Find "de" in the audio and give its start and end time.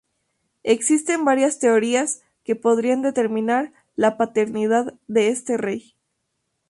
5.05-5.27